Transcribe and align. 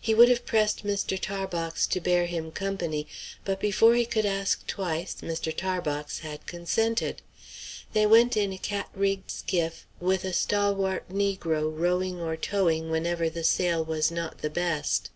He 0.00 0.14
would 0.14 0.28
have 0.28 0.46
pressed 0.46 0.86
Mr. 0.86 1.18
Tarbox 1.18 1.88
to 1.88 2.00
bear 2.00 2.26
him 2.26 2.52
company; 2.52 3.08
but 3.44 3.58
before 3.58 3.96
he 3.96 4.06
could 4.06 4.24
ask 4.24 4.64
twice, 4.68 5.16
Mr. 5.16 5.52
Tarbox 5.52 6.20
had 6.20 6.46
consented. 6.46 7.22
They 7.92 8.06
went 8.06 8.36
in 8.36 8.52
a 8.52 8.58
cat 8.58 8.88
rigged 8.94 9.32
skiff, 9.32 9.84
with 9.98 10.24
a 10.24 10.32
stalwart 10.32 11.08
negro 11.08 11.76
rowing 11.76 12.20
or 12.20 12.36
towing 12.36 12.88
whenever 12.92 13.28
the 13.28 13.42
sail 13.42 13.84
was 13.84 14.12
not 14.12 14.42
the 14.42 14.50
best. 14.50 15.10